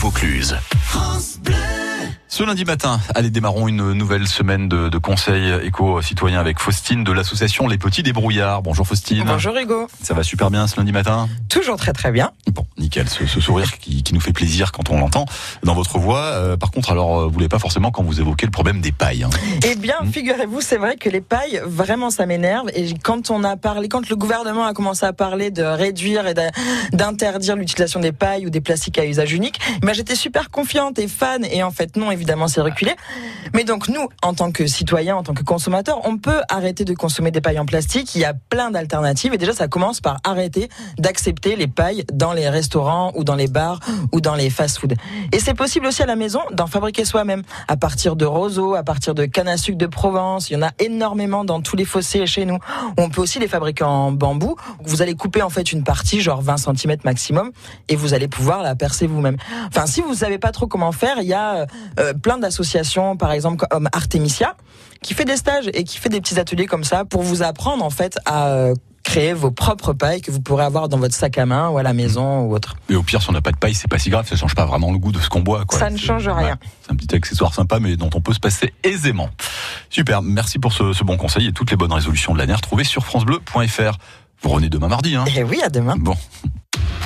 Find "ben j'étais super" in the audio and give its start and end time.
29.82-30.50